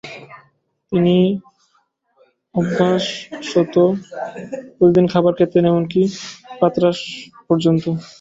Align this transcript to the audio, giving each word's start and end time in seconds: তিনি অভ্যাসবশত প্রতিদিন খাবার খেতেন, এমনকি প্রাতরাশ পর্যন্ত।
তিনি 0.91 1.17
অভ্যাসবশত 2.55 3.75
প্রতিদিন 4.75 5.05
খাবার 5.13 5.33
খেতেন, 5.39 5.63
এমনকি 5.65 6.01
প্রাতরাশ 6.59 6.99
পর্যন্ত। 7.47 7.83